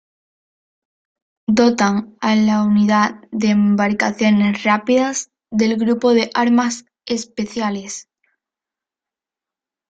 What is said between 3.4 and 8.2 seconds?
Embarcaciones Rápidas del Grupo de Armas Especiales.